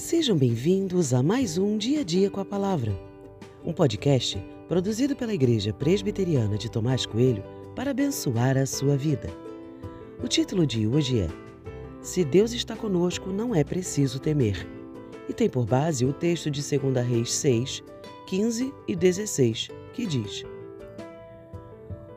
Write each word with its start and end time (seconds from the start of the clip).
Sejam 0.00 0.34
bem-vindos 0.34 1.12
a 1.12 1.22
mais 1.22 1.58
um 1.58 1.76
Dia 1.76 2.00
a 2.00 2.02
Dia 2.02 2.30
com 2.30 2.40
a 2.40 2.44
Palavra, 2.44 2.98
um 3.62 3.70
podcast 3.70 4.42
produzido 4.66 5.14
pela 5.14 5.34
Igreja 5.34 5.74
Presbiteriana 5.74 6.56
de 6.56 6.70
Tomás 6.70 7.04
Coelho 7.04 7.44
para 7.76 7.90
abençoar 7.90 8.56
a 8.56 8.64
sua 8.64 8.96
vida. 8.96 9.28
O 10.24 10.26
título 10.26 10.66
de 10.66 10.86
hoje 10.86 11.20
é 11.20 11.28
Se 12.00 12.24
Deus 12.24 12.52
está 12.52 12.74
conosco, 12.74 13.28
não 13.28 13.54
é 13.54 13.62
preciso 13.62 14.18
temer, 14.18 14.66
e 15.28 15.34
tem 15.34 15.50
por 15.50 15.66
base 15.66 16.06
o 16.06 16.14
texto 16.14 16.50
de 16.50 16.62
2 16.62 17.06
Reis 17.06 17.30
6, 17.32 17.84
15 18.26 18.72
e 18.88 18.96
16, 18.96 19.68
que 19.92 20.06
diz: 20.06 20.44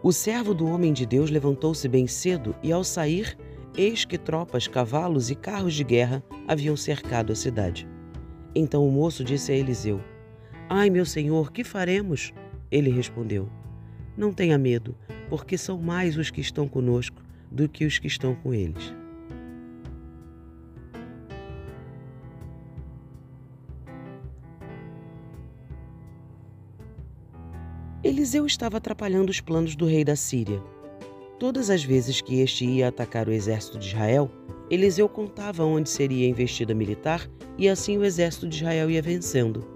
O 0.02 0.14
servo 0.14 0.54
do 0.54 0.66
homem 0.68 0.94
de 0.94 1.06
Deus 1.06 1.30
levantou-se 1.30 1.86
bem 1.90 2.08
cedo 2.08 2.56
e, 2.64 2.72
ao 2.72 2.84
sair, 2.84 3.38
eis 3.78 4.06
que 4.06 4.18
tropas, 4.18 4.68
cavalos 4.68 5.30
e 5.30 5.36
carros 5.36 5.74
de 5.74 5.84
guerra 5.84 6.24
haviam 6.48 6.76
cercado 6.76 7.32
a 7.32 7.36
cidade. 7.36 7.88
Então 8.56 8.88
o 8.88 8.92
moço 8.92 9.24
disse 9.24 9.52
a 9.52 9.56
Eliseu: 9.56 10.02
Ai, 10.70 10.90
meu 10.90 11.06
senhor, 11.06 11.52
que 11.52 11.64
faremos? 11.64 12.34
Ele 12.72 12.90
respondeu: 12.90 13.50
Não 14.18 14.32
tenha 14.32 14.58
medo, 14.58 14.96
porque 15.30 15.58
são 15.58 15.82
mais 15.82 16.18
os 16.18 16.30
que 16.30 16.42
estão 16.42 16.68
conosco 16.68 17.22
do 17.52 17.68
que 17.68 17.86
os 17.86 18.00
que 18.00 18.08
estão 18.08 18.36
com 18.36 18.54
eles. 18.54 18.94
Eliseu 28.04 28.46
estava 28.46 28.78
atrapalhando 28.78 29.30
os 29.30 29.40
planos 29.40 29.76
do 29.78 29.86
rei 29.86 30.04
da 30.04 30.16
Síria. 30.16 30.62
Todas 31.44 31.70
as 31.70 31.84
vezes 31.84 32.22
que 32.22 32.40
este 32.40 32.64
ia 32.64 32.88
atacar 32.88 33.28
o 33.28 33.32
exército 33.34 33.78
de 33.78 33.88
Israel, 33.88 34.32
Eliseu 34.70 35.10
contava 35.10 35.66
onde 35.66 35.90
seria 35.90 36.26
a 36.26 36.30
investida 36.30 36.74
militar 36.74 37.30
e 37.58 37.68
assim 37.68 37.98
o 37.98 38.06
exército 38.06 38.48
de 38.48 38.56
Israel 38.56 38.90
ia 38.90 39.02
vencendo. 39.02 39.68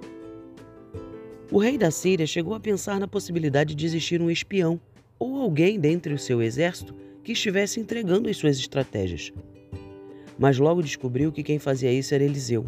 O 1.51 1.59
rei 1.59 1.77
da 1.77 1.91
Síria 1.91 2.25
chegou 2.25 2.53
a 2.53 2.59
pensar 2.61 3.01
na 3.01 3.05
possibilidade 3.05 3.75
de 3.75 3.85
existir 3.85 4.21
um 4.21 4.31
espião 4.31 4.79
ou 5.19 5.41
alguém 5.41 5.77
dentre 5.77 6.13
o 6.13 6.17
seu 6.17 6.41
exército 6.41 6.95
que 7.21 7.33
estivesse 7.33 7.81
entregando 7.81 8.29
as 8.29 8.37
suas 8.37 8.57
estratégias. 8.57 9.33
Mas 10.39 10.57
logo 10.57 10.81
descobriu 10.81 11.33
que 11.33 11.43
quem 11.43 11.59
fazia 11.59 11.91
isso 11.91 12.15
era 12.15 12.23
Eliseu. 12.23 12.65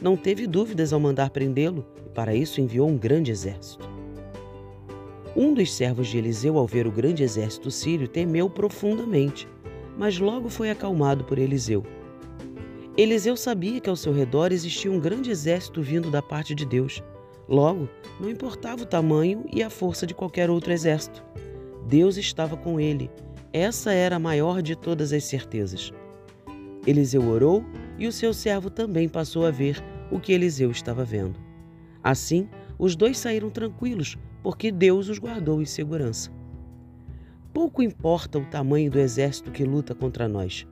Não 0.00 0.16
teve 0.16 0.48
dúvidas 0.48 0.92
ao 0.92 0.98
mandar 0.98 1.30
prendê-lo 1.30 1.86
e 2.04 2.08
para 2.08 2.34
isso 2.34 2.60
enviou 2.60 2.88
um 2.88 2.98
grande 2.98 3.30
exército. 3.30 3.91
Um 5.34 5.54
dos 5.54 5.72
servos 5.72 6.08
de 6.08 6.18
Eliseu, 6.18 6.58
ao 6.58 6.66
ver 6.66 6.86
o 6.86 6.92
grande 6.92 7.22
exército 7.22 7.70
sírio, 7.70 8.06
temeu 8.06 8.50
profundamente, 8.50 9.48
mas 9.96 10.18
logo 10.18 10.48
foi 10.48 10.70
acalmado 10.70 11.24
por 11.24 11.38
Eliseu. 11.38 11.84
Eliseu 12.96 13.36
sabia 13.36 13.80
que 13.80 13.88
ao 13.88 13.96
seu 13.96 14.12
redor 14.12 14.52
existia 14.52 14.92
um 14.92 15.00
grande 15.00 15.30
exército 15.30 15.80
vindo 15.80 16.10
da 16.10 16.20
parte 16.20 16.54
de 16.54 16.66
Deus. 16.66 17.02
Logo, 17.48 17.88
não 18.20 18.28
importava 18.28 18.82
o 18.82 18.86
tamanho 18.86 19.46
e 19.50 19.62
a 19.62 19.70
força 19.70 20.06
de 20.06 20.14
qualquer 20.14 20.50
outro 20.50 20.72
exército. 20.72 21.24
Deus 21.86 22.18
estava 22.18 22.54
com 22.54 22.78
ele. 22.78 23.10
Essa 23.50 23.92
era 23.92 24.16
a 24.16 24.20
maior 24.20 24.60
de 24.60 24.76
todas 24.76 25.12
as 25.12 25.24
certezas. 25.24 25.92
Eliseu 26.86 27.26
orou 27.26 27.64
e 27.98 28.06
o 28.06 28.12
seu 28.12 28.34
servo 28.34 28.68
também 28.68 29.08
passou 29.08 29.46
a 29.46 29.50
ver 29.50 29.82
o 30.10 30.20
que 30.20 30.32
Eliseu 30.32 30.70
estava 30.70 31.04
vendo. 31.04 31.40
Assim, 32.02 32.48
os 32.82 32.96
dois 32.96 33.16
saíram 33.16 33.48
tranquilos, 33.48 34.18
porque 34.42 34.72
Deus 34.72 35.08
os 35.08 35.16
guardou 35.16 35.62
em 35.62 35.64
segurança. 35.64 36.32
Pouco 37.52 37.80
importa 37.80 38.40
o 38.40 38.44
tamanho 38.44 38.90
do 38.90 38.98
exército 38.98 39.52
que 39.52 39.62
luta 39.62 39.94
contra 39.94 40.26
nós. 40.26 40.66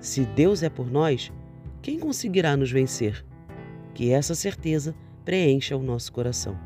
Se 0.00 0.26
Deus 0.26 0.64
é 0.64 0.68
por 0.68 0.90
nós, 0.90 1.30
quem 1.80 1.96
conseguirá 1.96 2.56
nos 2.56 2.72
vencer? 2.72 3.24
Que 3.94 4.10
essa 4.10 4.34
certeza 4.34 4.96
preencha 5.24 5.76
o 5.76 5.82
nosso 5.84 6.12
coração. 6.12 6.58